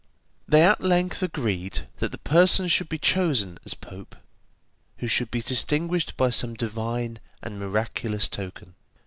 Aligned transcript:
They 0.47 0.63
at 0.63 0.81
length 0.81 1.21
agreed 1.21 1.87
that 1.97 2.11
the 2.11 2.17
person 2.17 2.67
should 2.67 2.89
be 2.89 2.97
chosen 2.97 3.59
as 3.65 3.75
pope 3.75 4.15
who 4.97 5.07
should 5.07 5.29
be 5.29 5.43
distinguished 5.43 6.17
by 6.17 6.31
some 6.31 6.55
divine 6.55 7.19
and 7.43 7.59
miraculous 7.59 8.27
token. 8.27 8.73